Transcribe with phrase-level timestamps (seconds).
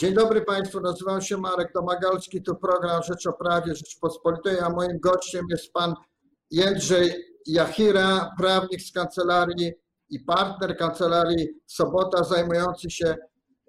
[0.00, 4.98] Dzień dobry Państwu, nazywam się Marek Domagalski, to program Rzecz o Prawie Rzeczypospolitej, a moim
[4.98, 5.94] gościem jest Pan
[6.50, 7.12] Jędrzej
[7.46, 9.72] Jachira, prawnik z kancelarii
[10.10, 13.16] i partner kancelarii Sobota, zajmujący się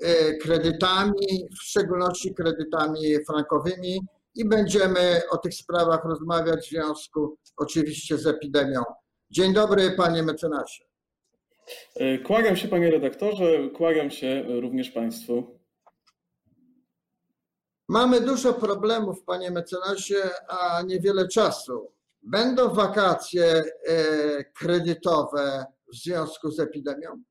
[0.02, 4.02] e, kredytami, w szczególności kredytami frankowymi
[4.36, 8.84] i będziemy o tych sprawach rozmawiać w związku oczywiście z epidemią.
[9.29, 10.84] Dzień dobry Panie mecenasie.
[11.96, 15.61] E, kłaniam się Panie redaktorze, kłaniam się również Państwu.
[17.91, 20.16] Mamy dużo problemów, panie mecenasie,
[20.48, 21.91] a niewiele czasu.
[22.22, 23.63] Będą wakacje e,
[24.44, 27.23] kredytowe w związku z epidemią?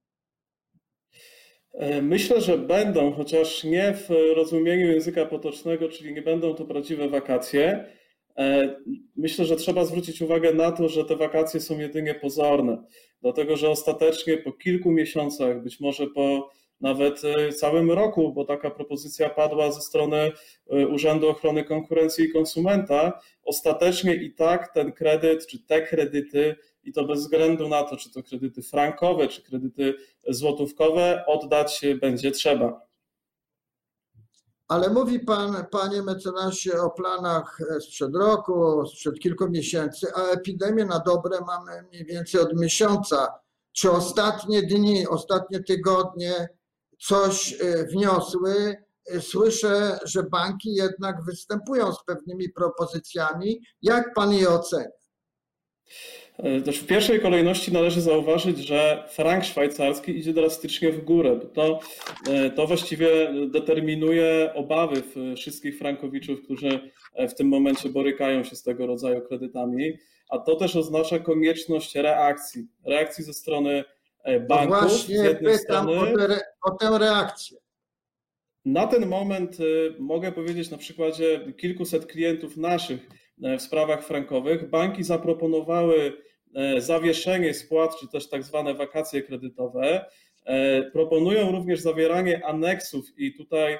[1.72, 7.08] E, myślę, że będą, chociaż nie w rozumieniu języka potocznego, czyli nie będą to prawdziwe
[7.08, 7.92] wakacje.
[8.38, 8.76] E,
[9.16, 12.84] myślę, że trzeba zwrócić uwagę na to, że te wakacje są jedynie pozorne,
[13.22, 18.70] dlatego że ostatecznie po kilku miesiącach, być może po nawet e, całym roku, bo taka
[18.70, 20.32] propozycja padła ze strony
[20.70, 23.20] e, Urzędu Ochrony Konkurencji i Konsumenta.
[23.44, 28.12] Ostatecznie i tak ten kredyt, czy te kredyty, i to bez względu na to, czy
[28.12, 29.94] to kredyty frankowe, czy kredyty
[30.28, 32.90] złotówkowe, oddać będzie trzeba.
[34.68, 40.98] Ale mówi Pan, Panie mecenasie, o planach sprzed roku, sprzed kilku miesięcy, a epidemię na
[40.98, 43.34] dobre mamy mniej więcej od miesiąca.
[43.72, 46.48] Czy ostatnie dni, ostatnie tygodnie
[47.00, 48.76] coś e, wniosły.
[49.06, 53.60] E, słyszę, że banki jednak występują z pewnymi propozycjami.
[53.82, 54.88] Jak pan je ocenia?
[56.38, 61.40] E, w pierwszej kolejności należy zauważyć, że frank szwajcarski idzie drastycznie w górę.
[61.54, 61.80] To,
[62.56, 63.08] to właściwie
[63.48, 65.02] determinuje obawy
[65.36, 66.90] wszystkich frankowiczów, którzy
[67.28, 69.98] w tym momencie borykają się z tego rodzaju kredytami,
[70.28, 72.66] a to też oznacza konieczność reakcji.
[72.84, 73.84] Reakcji ze strony
[74.48, 74.70] banków.
[74.70, 77.58] No właśnie pytam strony, o, te, o tę reakcję.
[78.64, 79.64] Na ten moment e,
[79.98, 83.08] mogę powiedzieć na przykładzie kilkuset klientów naszych
[83.42, 86.12] e, w sprawach frankowych, banki zaproponowały
[86.78, 90.04] zawieszenie spłat, czy też tak zwane wakacje kredytowe.
[90.92, 93.78] Proponują również zawieranie aneksów i tutaj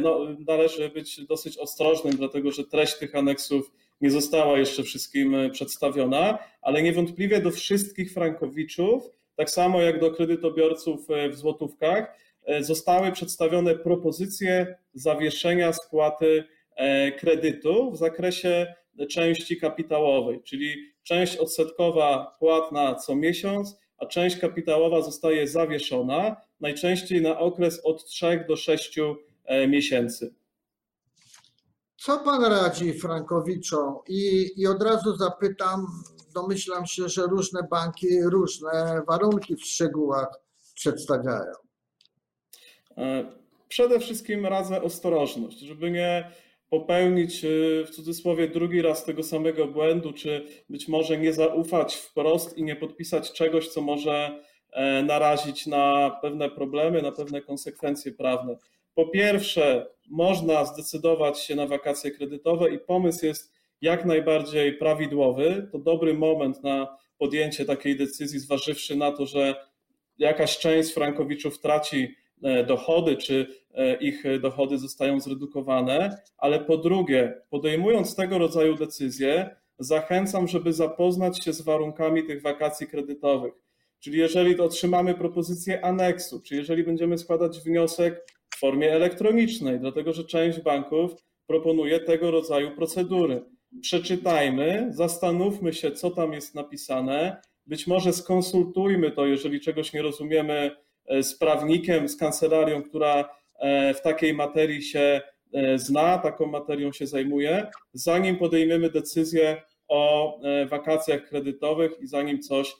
[0.00, 6.38] no, należy być dosyć ostrożnym, dlatego że treść tych aneksów nie została jeszcze wszystkim przedstawiona,
[6.62, 13.12] ale niewątpliwie do wszystkich frankowiczów tak samo jak do kredytobiorców e, w złotówkach, e, zostały
[13.12, 16.44] przedstawione propozycje zawieszenia spłaty
[16.76, 18.74] e, kredytu w zakresie
[19.10, 27.38] części kapitałowej, czyli część odsetkowa płatna co miesiąc, a część kapitałowa zostaje zawieszona, najczęściej na
[27.38, 28.98] okres od 3 do 6
[29.68, 30.34] miesięcy.
[31.96, 33.98] Co pan radzi Frankowiczom?
[34.08, 35.86] I, I od razu zapytam,
[36.42, 40.40] domyślam się, że różne banki różne warunki w szczegółach
[40.74, 41.52] przedstawiają.
[42.98, 43.32] E,
[43.68, 46.32] przede wszystkim radzę ostrożność, żeby nie
[46.70, 47.48] popełnić e,
[47.86, 52.76] w cudzysłowie drugi raz tego samego błędu, czy być może nie zaufać wprost i nie
[52.76, 58.56] podpisać czegoś, co może e, narazić na pewne problemy, na pewne konsekwencje prawne.
[58.94, 65.68] Po pierwsze, można zdecydować się na wakacje kredytowe i pomysł jest jak najbardziej prawidłowy.
[65.72, 69.54] To dobry moment na podjęcie takiej decyzji, zważywszy na to, że
[70.18, 77.42] jakaś część frankowiczów traci e, dochody, czy e, ich dochody zostają zredukowane, ale po drugie,
[77.50, 83.52] podejmując tego rodzaju decyzje, zachęcam, żeby zapoznać się z warunkami tych wakacji kredytowych.
[84.00, 90.24] Czyli jeżeli otrzymamy propozycję aneksu, czy jeżeli będziemy składać wniosek w formie elektronicznej, dlatego że
[90.24, 91.10] część banków
[91.46, 93.44] proponuje tego rodzaju procedury
[93.80, 97.40] przeczytajmy, zastanówmy się, co tam jest napisane.
[97.66, 103.28] Być może skonsultujmy to, jeżeli czegoś nie rozumiemy, e, z prawnikiem, z kancelarią, która
[103.58, 105.20] e, w takiej materii się
[105.52, 110.40] e, zna, taką materią się zajmuje, zanim podejmiemy decyzję o
[110.70, 112.76] wakacjach kredytowych i zanim coś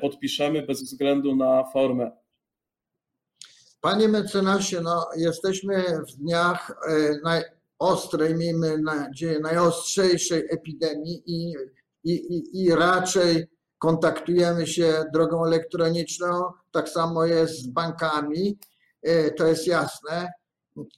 [0.00, 2.10] podpiszemy bez względu na formę.
[3.80, 6.72] Panie mecenasie, no, jesteśmy w dniach
[7.80, 11.54] ostrej, miejmy nadzieję, najostrzejszej epidemii i,
[12.04, 13.46] i, i, i raczej
[13.78, 18.58] kontaktujemy się drogą elektroniczną, tak samo jest z bankami,
[19.02, 20.32] e, to jest jasne.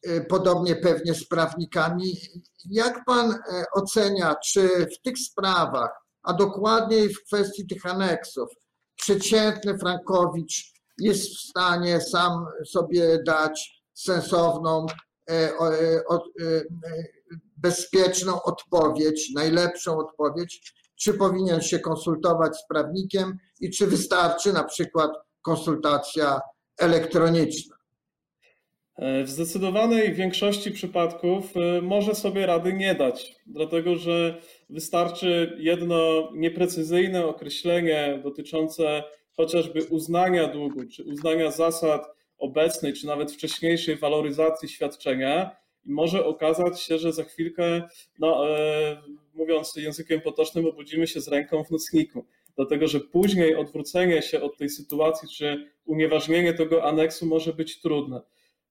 [0.06, 2.16] E, podobnie pewnie z prawnikami.
[2.70, 5.90] Jak pan e, ocenia, czy w tych sprawach,
[6.22, 8.48] a dokładniej w kwestii tych aneksów,
[8.96, 14.86] przeciętny Frankowicz jest w stanie sam sobie dać sensowną
[17.56, 25.10] bezpieczną odpowiedź, najlepszą odpowiedź, czy powinien się konsultować z prawnikiem i czy wystarczy na przykład
[25.42, 26.40] konsultacja
[26.78, 27.76] elektroniczna.
[28.98, 31.44] W zdecydowanej większości przypadków
[31.82, 34.40] może sobie rady nie dać, dlatego że
[34.70, 39.02] wystarczy jedno nieprecyzyjne określenie dotyczące
[39.36, 42.06] chociażby uznania długu, czy uznania zasad
[42.42, 47.82] obecnej, czy nawet wcześniejszej waloryzacji świadczenia, i może okazać się, że za chwilkę,
[48.18, 49.02] no, e,
[49.34, 52.24] mówiąc językiem potocznym, obudzimy się z ręką w nocniku.
[52.56, 58.20] Dlatego, że później odwrócenie się od tej sytuacji, czy unieważnienie tego aneksu może być trudne.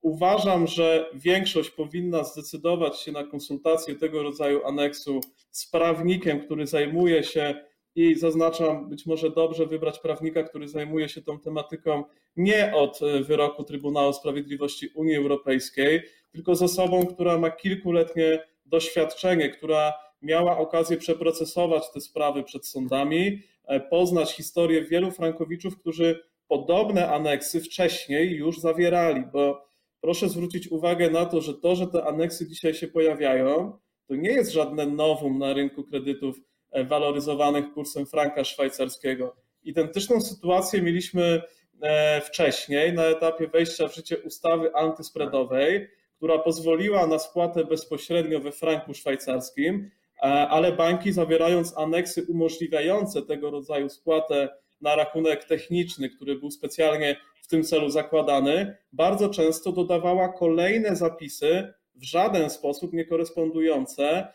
[0.02, 5.22] Uważam, że większość powinna zdecydować się na konsultację tego rodzaju aneksu
[5.52, 7.64] z prawnikiem, który zajmuje się
[7.96, 12.04] i zaznaczam, być może dobrze wybrać prawnika, który zajmuje się tą tematyką
[12.36, 16.02] nie od e, wyroku Trybunału Sprawiedliwości Unii Europejskiej,
[16.32, 23.40] tylko z osobą, która ma kilkuletnie doświadczenie, która miała okazję przeprocesować te sprawy przed sądami,
[23.66, 29.66] e, poznać historię wielu frankowiczów, którzy podobne aneksy wcześniej już zawierali, bo
[30.02, 34.30] proszę zwrócić uwagę na to, że to, że te aneksy dzisiaj się pojawiają, to nie
[34.30, 36.42] jest żadne nowum na rynku kredytów
[36.74, 39.36] waloryzowanych kursem franka szwajcarskiego.
[39.64, 41.42] Identyczną sytuację mieliśmy
[41.82, 45.88] e, wcześniej na etapie wejścia w życie ustawy antyspreadowej,
[46.18, 53.52] która pozwoliła na spłatę bezpośrednio we franku szwajcarskim, e, ale banki zawierając aneksy umożliwiające tego
[53.52, 54.50] rodzaju spłatę
[54.82, 61.74] na rachunek techniczny, który był specjalnie w tym celu zakładany, bardzo często dodawała kolejne zapisy
[61.96, 64.34] w żaden sposób niekorespondujące e,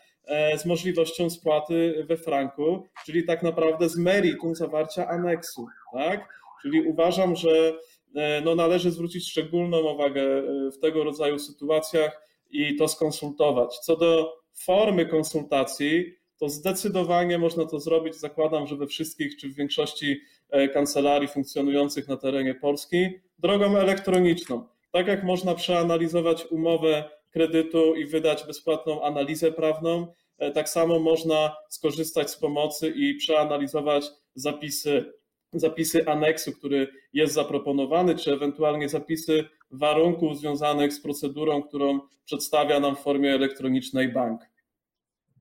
[0.57, 5.65] z możliwością spłaty we franku, czyli tak naprawdę z meritum zawarcia aneksu.
[5.93, 6.29] Tak?
[6.61, 7.73] Czyli uważam, że
[8.17, 13.77] E, no należy zwrócić szczególną uwagę e, w tego rodzaju sytuacjach i to skonsultować.
[13.77, 18.15] Co do formy konsultacji, to zdecydowanie można to zrobić.
[18.15, 23.09] Zakładam, że we wszystkich czy w większości e, kancelarii funkcjonujących na terenie Polski
[23.39, 24.67] drogą elektroniczną.
[24.91, 30.07] Tak jak można przeanalizować umowę kredytu i wydać bezpłatną analizę prawną,
[30.53, 35.13] tak samo można skorzystać z pomocy i przeanalizować zapisy
[35.53, 42.95] zapisy aneksu, który jest zaproponowany, czy ewentualnie zapisy warunków związanych z procedurą, którą przedstawia nam
[42.95, 44.41] w formie elektronicznej bank.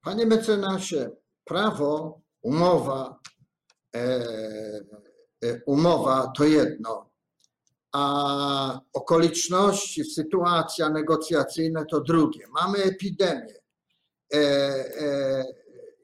[0.03, 1.11] Panie mecenasie,
[1.44, 3.21] prawo, umowa,
[3.97, 4.00] e,
[5.44, 7.11] e, umowa to jedno,
[7.96, 12.46] a okoliczności, sytuacja negocjacyjna to drugie.
[12.54, 13.54] Mamy epidemię.
[14.34, 15.44] E, e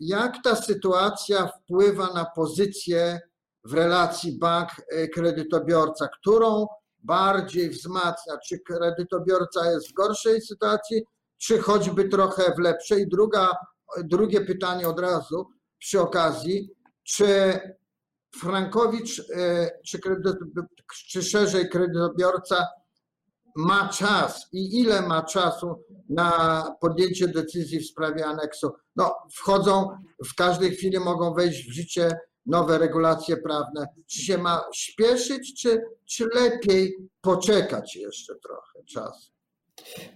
[0.00, 3.20] jak ta sytuacja wpływa na pozycję
[3.64, 6.66] w relacji bank-kredytobiorca, którą
[6.98, 11.02] bardziej wzmacnia, czy kredytobiorca jest w gorszej sytuacji,
[11.38, 13.08] czy choćby trochę w lepszej.
[13.08, 13.56] Druga,
[14.04, 15.46] drugie pytanie od razu
[15.78, 16.70] przy okazji,
[17.02, 17.60] czy
[18.36, 19.98] Frankowicz, e, czy,
[21.08, 22.66] czy szerzej kredytobiorca
[23.56, 28.70] ma czas i ile ma czasu na podjęcie decyzji w sprawie aneksu?
[28.96, 29.88] No, wchodzą,
[30.26, 32.10] w każdej chwili mogą wejść w życie
[32.46, 39.32] nowe regulacje prawne, czy się ma śpieszyć, czy, czy lepiej poczekać jeszcze trochę czasu?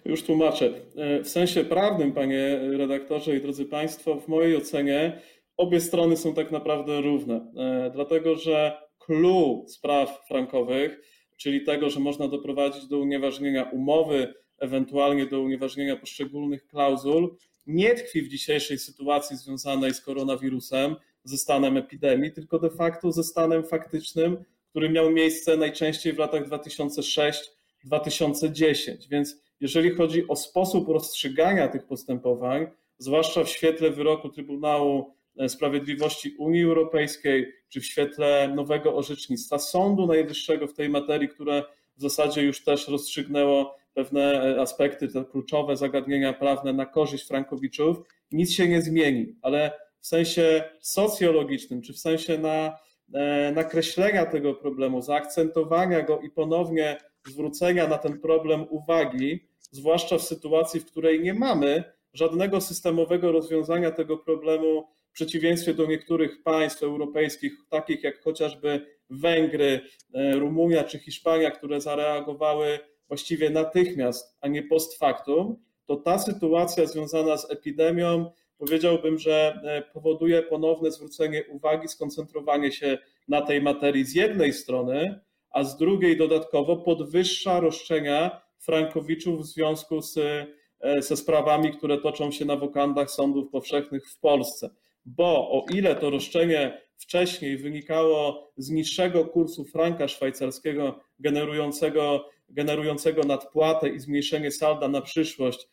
[0.05, 0.75] Już tłumaczę.
[0.97, 5.23] E, w sensie prawnym, panie redaktorze i drodzy państwo, w mojej ocenie
[5.57, 11.01] obie strony są tak naprawdę równe, e, dlatego że clue spraw frankowych,
[11.37, 17.37] czyli tego, że można doprowadzić do unieważnienia umowy, ewentualnie do unieważnienia poszczególnych klauzul,
[17.67, 23.25] nie tkwi w dzisiejszej sytuacji związanej z koronawirusem, ze stanem epidemii, tylko de facto ze
[23.25, 29.09] stanem faktycznym, który miał miejsce najczęściej w latach 2006-2010.
[29.11, 32.67] Więc jeżeli chodzi o sposób rozstrzygania tych postępowań,
[32.99, 35.16] zwłaszcza w świetle wyroku Trybunału
[35.49, 41.63] Sprawiedliwości Unii Europejskiej, czy w świetle nowego orzecznictwa Sądu Najwyższego w tej materii, które
[41.97, 47.97] w zasadzie już też rozstrzygnęło pewne aspekty, te kluczowe zagadnienia prawne na korzyść Frankowiczów,
[48.31, 49.37] nic się nie zmieni.
[49.43, 52.79] Ale w sensie socjologicznym, czy w sensie na,
[53.15, 60.23] e, nakreślenia tego problemu, zaakcentowania go i ponownie zwrócenia na ten problem uwagi, zwłaszcza w
[60.23, 67.53] sytuacji, w której nie mamy żadnego systemowego rozwiązania tego problemu, przeciwieństwie do niektórych państw europejskich,
[67.69, 69.81] takich jak chociażby Węgry,
[70.15, 75.57] e, Rumunia czy Hiszpania, które zareagowały właściwie natychmiast, a nie post factum,
[75.87, 82.99] to ta sytuacja związana z epidemią powiedziałbym, że e, powoduje ponowne zwrócenie uwagi, skoncentrowanie się
[83.29, 85.21] na tej materii z jednej strony,
[85.51, 92.31] a z drugiej dodatkowo podwyższa roszczenia frankowiczów w związku z, e, ze sprawami, które toczą
[92.31, 94.71] się na wokandach sądów powszechnych w Polsce.
[95.07, 103.89] Bo o ile to roszczenie wcześniej wynikało z niższego kursu franka szwajcarskiego generującego generującego nadpłatę
[103.89, 105.69] i zmniejszenie salda na przyszłość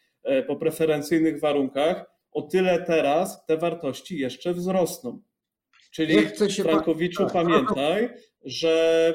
[0.48, 5.22] po preferencyjnych warunkach, o tyle teraz te wartości jeszcze wzrosną.
[5.92, 6.18] Czyli
[6.62, 7.34] Frankowiczu, tak.
[7.34, 8.10] pamiętaj,
[8.46, 9.14] że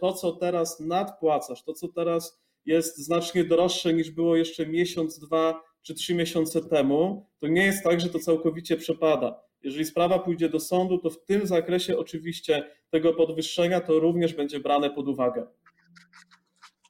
[0.00, 5.62] to, co teraz nadpłacasz, to, co teraz jest znacznie droższe niż było jeszcze miesiąc, dwa
[5.82, 9.40] czy trzy miesiące temu, to nie jest tak, że to całkowicie przepada.
[9.62, 14.60] Jeżeli sprawa pójdzie do sądu, to w tym zakresie oczywiście tego podwyższenia to również będzie
[14.60, 15.46] brane pod uwagę.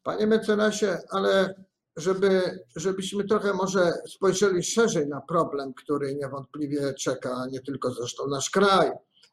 [0.02, 1.54] Panie mecenasie, ale
[1.96, 8.50] żeby, żebyśmy trochę może spojrzeli szerzej na problem, który niewątpliwie czeka nie tylko zresztą nasz
[8.50, 8.90] kraj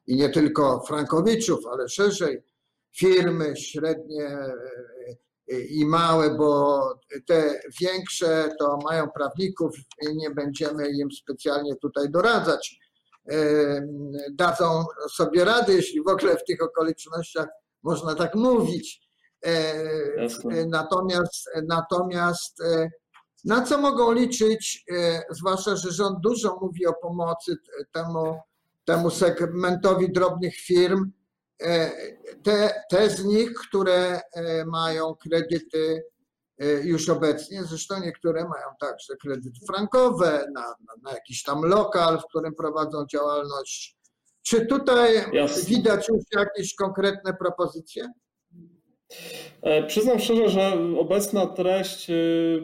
[0.08, 2.44] i nie tylko Frankowiczów, ale szerzej
[2.96, 4.38] firmy średnie
[5.70, 6.82] i małe, bo
[7.28, 12.80] te większe to mają prawników i nie będziemy im specjalnie tutaj doradzać.
[14.32, 17.48] Dadzą sobie radę, jeśli w ogóle w tych okolicznościach
[17.84, 19.02] można tak mówić.
[20.18, 20.66] Jasne.
[20.66, 22.90] Natomiast, natomiast e,
[23.46, 27.56] na co mogą liczyć, e, zwłaszcza, że rząd dużo mówi o pomocy
[27.92, 28.40] temu,
[28.86, 31.12] temu segmentowi drobnych firm,
[31.62, 31.92] E,
[32.44, 36.02] te, te z nich, które e, mają kredyty e,
[36.84, 42.26] już obecnie, zresztą niektóre mają także kredyty frankowe na, na, na jakiś tam lokal, w
[42.26, 43.98] którym prowadzą działalność.
[44.42, 45.64] Czy tutaj Jasne.
[45.64, 48.12] widać już jakieś konkretne propozycje?
[49.88, 52.08] Przyznam szczerze, że obecna treść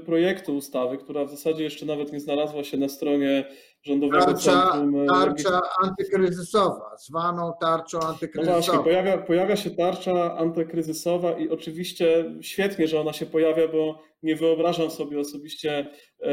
[0.05, 3.45] projektu ustawy, która w zasadzie jeszcze nawet nie znalazła się na stronie
[3.83, 5.03] Rządowego tarcza, Centrum...
[5.03, 8.57] E, tarcza antykryzysowa, zwaną tarczą antykryzysową.
[8.57, 14.01] No właśnie, pojawia, pojawia się tarcza antykryzysowa i oczywiście świetnie, że ona się pojawia, bo
[14.23, 15.87] nie wyobrażam sobie osobiście
[16.21, 16.29] e,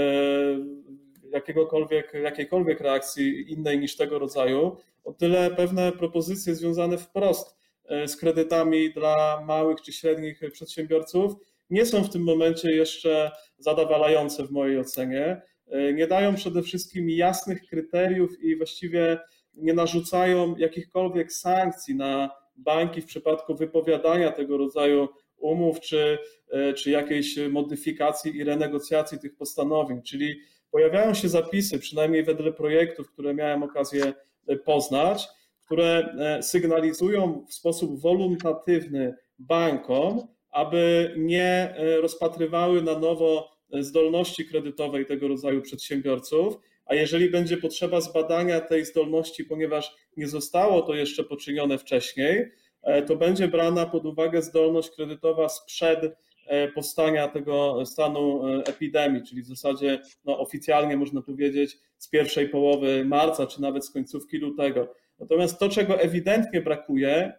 [1.31, 4.77] jakiegokolwiek, jakiejkolwiek reakcji innej niż tego rodzaju.
[5.05, 7.58] O tyle pewne propozycje związane wprost e,
[8.07, 11.35] z kredytami dla małych czy średnich przedsiębiorców
[11.71, 15.43] nie są w tym momencie jeszcze zadowalające w mojej ocenie.
[15.71, 19.19] E, nie dają przede wszystkim jasnych kryteriów i właściwie
[19.55, 26.19] nie narzucają jakichkolwiek sankcji na banki w przypadku wypowiadania tego rodzaju umów czy,
[26.51, 30.03] e, czy jakiejś modyfikacji i renegocjacji tych postanowień.
[30.03, 30.41] Czyli
[30.71, 34.13] pojawiają się zapisy, przynajmniej wedle projektów, które miałem okazję
[34.47, 35.29] e, poznać,
[35.69, 45.63] które sygnalizują w sposób woluntatywny bankom, aby nie rozpatrywały na nowo zdolności kredytowej tego rodzaju
[45.63, 46.59] przedsiębiorców,
[46.89, 53.03] a jeżeli będzie potrzeba zbadania tej zdolności, ponieważ nie zostało to jeszcze poczynione wcześniej, e,
[53.03, 59.43] to będzie brana pod uwagę zdolność kredytowa sprzed e, powstania tego stanu e, epidemii, czyli
[59.43, 64.95] w zasadzie no, oficjalnie można powiedzieć z pierwszej połowy marca, czy nawet z końcówki lutego.
[65.19, 67.33] Natomiast to, czego ewidentnie brakuje,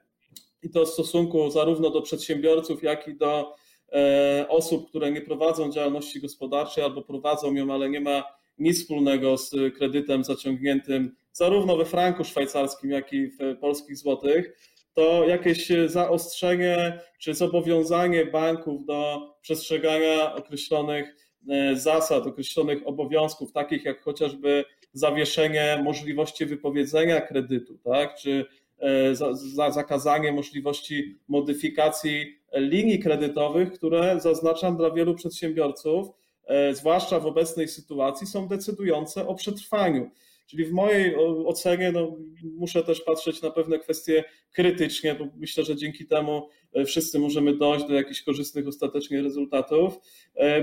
[0.63, 3.55] i to w stosunku zarówno do przedsiębiorców, jak i do
[3.93, 8.23] E, osób, które nie prowadzą działalności gospodarczej albo prowadzą ją, ale nie ma
[8.57, 14.55] nic wspólnego z kredytem zaciągniętym zarówno we franku szwajcarskim, jak i w polskich złotych,
[14.93, 21.15] to jakieś zaostrzenie czy zobowiązanie banków do przestrzegania określonych
[21.49, 28.15] e, zasad, określonych obowiązków, takich jak chociażby zawieszenie możliwości wypowiedzenia kredytu, tak?
[28.15, 28.45] czy
[28.79, 36.07] e, za, za zakazanie możliwości modyfikacji linii kredytowych, które zaznaczam dla wielu przedsiębiorców,
[36.45, 40.11] e, zwłaszcza w obecnej sytuacji, są decydujące o przetrwaniu.
[40.47, 41.15] Czyli w mojej
[41.45, 46.85] ocenie no, muszę też patrzeć na pewne kwestie krytycznie, bo myślę, że dzięki temu e,
[46.85, 49.99] wszyscy możemy dojść do jakichś korzystnych ostatecznie rezultatów.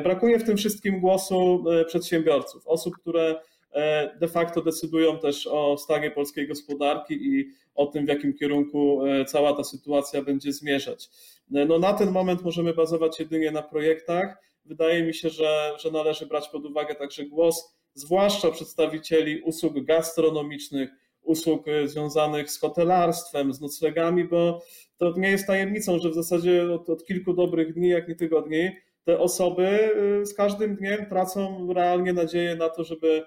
[0.03, 3.41] Brakuje w tym wszystkim głosu przedsiębiorców, osób, które
[4.21, 9.53] de facto decydują też o stanie polskiej gospodarki i o tym, w jakim kierunku cała
[9.53, 11.09] ta sytuacja będzie zmierzać.
[11.51, 14.43] No, na ten moment możemy bazować jedynie na projektach.
[14.65, 20.91] Wydaje mi się, że, że należy brać pod uwagę także głos, zwłaszcza przedstawicieli usług gastronomicznych,
[21.23, 24.63] usług e, związanych z hotelarstwem, z noclegami, bo
[24.99, 28.71] to nie jest tajemnicą, że w zasadzie od, od kilku dobrych dni, jak nie tygodni,
[29.05, 33.27] te osoby e, z każdym dniem tracą realnie nadzieję na to, żeby, e,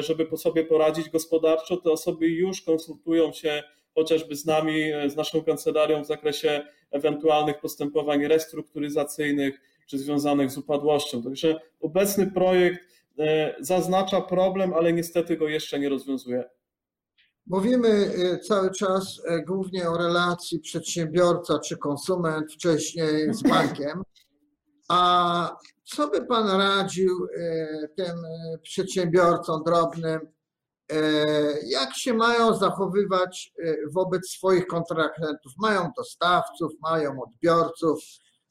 [0.00, 1.76] żeby po sobie poradzić gospodarczo.
[1.76, 3.62] Te osoby już konsultują się
[3.94, 11.22] chociażby z nami, z naszą kancelarią w zakresie ewentualnych postępowań restrukturyzacyjnych czy związanych z upadłością.
[11.22, 12.80] Także obecny projekt
[13.18, 16.44] e, zaznacza problem, ale niestety go jeszcze nie rozwiązuje.
[17.46, 24.02] Mówimy e, cały czas e, głównie o relacji przedsiębiorca czy konsument wcześniej z bankiem.
[24.88, 27.26] A co by Pan radził
[27.96, 28.16] tym
[28.62, 30.20] przedsiębiorcom drobnym,
[30.92, 31.24] E,
[31.66, 35.52] jak się mają zachowywać e, wobec swoich kontrahentów.
[35.58, 37.98] Mają dostawców, mają odbiorców,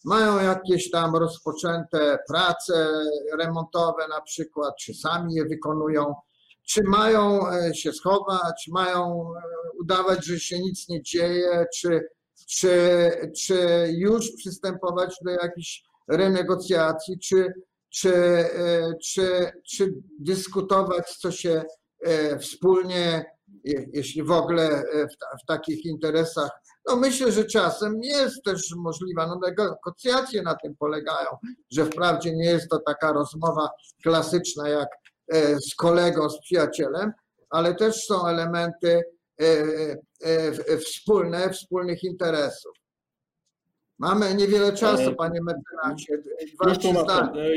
[0.06, 2.90] mają jakieś tam rozpoczęte prace
[3.40, 6.16] remontowe na przykład, czy sami je wykonują,
[6.68, 9.42] czy mają e, się schować, mają e,
[9.80, 12.08] udawać, że się nic nie dzieje, czy,
[12.50, 17.54] czy, czy już przystępować do jakichś renegocjacji, czy,
[17.90, 21.64] czy, e, czy, czy dyskutować, co się
[22.40, 23.26] wspólnie,
[23.94, 26.52] jeśli w ogóle w, w takich interesach
[26.88, 31.30] no myślę, że czasem jest też możliwa, no negocjacje na tym polegają,
[31.72, 33.70] że wprawdzie nie jest to taka rozmowa
[34.04, 34.90] klasyczna jak
[35.28, 37.12] e, z kolegą, z przyjacielem,
[37.50, 39.02] ale też są elementy
[39.42, 39.46] e,
[40.24, 42.72] e, wspólne, wspólnych interesów.
[44.00, 46.18] Mamy niewiele czasu, panie mecenacie.
[46.54, 46.88] Dwa, trzy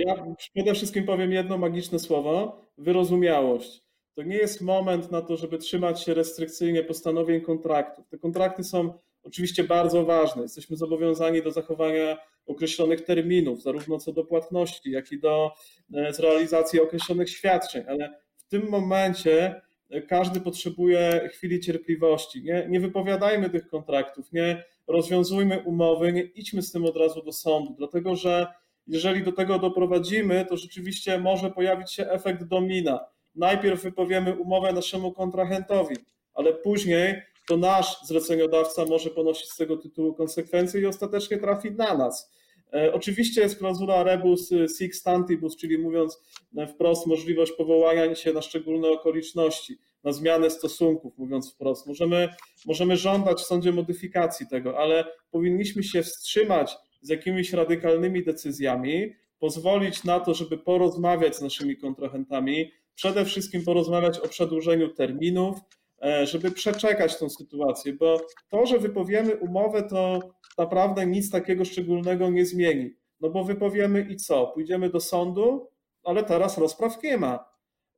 [0.06, 0.14] Ja
[0.54, 3.82] przede wszystkim powiem jedno magiczne słowo, wyrozumiałość.
[4.14, 8.08] To nie jest moment na to, żeby trzymać się restrykcyjnie postanowień kontraktów.
[8.08, 8.92] Te kontrakty są
[9.22, 10.42] oczywiście bardzo ważne.
[10.42, 15.52] Jesteśmy zobowiązani do zachowania określonych terminów, zarówno co do płatności, jak i do
[15.94, 22.42] e, zrealizacji określonych świadczeń, ale w tym momencie e, każdy potrzebuje chwili cierpliwości.
[22.42, 27.32] Nie, nie wypowiadajmy tych kontraktów, nie rozwiązujmy umowy, nie idźmy z tym od razu do
[27.32, 28.46] sądu, dlatego że
[28.86, 33.00] jeżeli do tego doprowadzimy, to rzeczywiście może pojawić się efekt domina.
[33.34, 35.96] Najpierw wypowiemy umowę naszemu kontrahentowi,
[36.34, 41.96] ale później to nasz zleceniodawca może ponosić z tego tytułu konsekwencje i ostatecznie trafi na
[41.96, 42.32] nas.
[42.74, 46.22] E, oczywiście jest klauzula rebus sic stantibus, czyli mówiąc
[46.56, 51.86] e, wprost, możliwość powołania się na szczególne okoliczności, na zmianę stosunków, mówiąc wprost.
[51.86, 52.28] Możemy,
[52.66, 60.04] możemy żądać w sądzie modyfikacji tego, ale powinniśmy się wstrzymać z jakimiś radykalnymi decyzjami, pozwolić
[60.04, 65.58] na to, żeby porozmawiać z naszymi kontrahentami, przede wszystkim porozmawiać o przedłużeniu terminów,
[66.02, 70.20] E, żeby przeczekać tą sytuację, bo to, że wypowiemy umowę, to
[70.58, 72.90] naprawdę nic takiego szczególnego nie zmieni.
[73.20, 74.46] No bo wypowiemy i co?
[74.46, 75.68] Pójdziemy do sądu,
[76.04, 77.49] ale teraz rozpraw nie ma,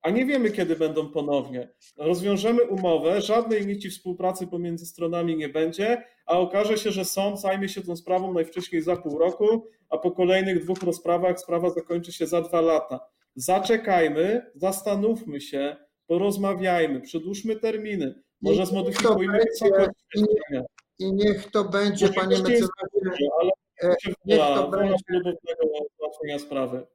[0.02, 1.68] a nie wiemy, kiedy będą ponownie.
[1.96, 7.68] Rozwiążemy umowę, żadnej nici współpracy pomiędzy stronami nie będzie, a okaże się, że sąd zajmie
[7.68, 12.26] się tą sprawą najwcześniej za pół roku, a po kolejnych dwóch rozprawach sprawa zakończy się
[12.26, 13.00] za dwa lata.
[13.34, 19.90] Zaczekajmy, zastanówmy się, porozmawiajmy, przedłużmy terminy, może zmodyfikujmy wysokość
[20.98, 22.68] I niech to będzie, panie mecenasie,
[23.40, 23.50] ale
[23.82, 24.96] e, niech to będzie
[25.98, 26.86] ułatwienia sprawy.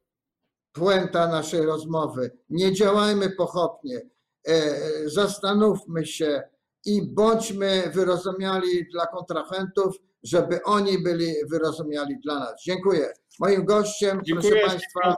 [0.78, 2.32] Puenta naszej rozmowy.
[2.50, 4.02] Nie działajmy pochopnie.
[4.48, 4.74] E,
[5.06, 6.44] zastanówmy się
[6.86, 12.64] i bądźmy wyrozumiali dla kontrahentów, żeby oni byli wyrozumiali dla nas.
[12.64, 13.14] Dziękuję.
[13.40, 15.16] Moim gościem, Dziękuję, proszę Państwa,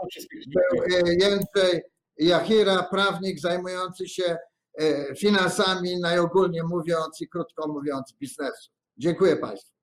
[0.52, 1.82] był e, Jędrzej
[2.17, 4.38] Jachira, prawnik zajmujący się
[4.80, 8.72] e, finansami, najogólnie mówiąc i krótko mówiąc biznesu.
[8.98, 9.74] Dziękuję Państwu.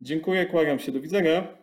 [0.00, 0.92] Dziękuję, kłaniam się.
[0.92, 1.61] Do widzenia.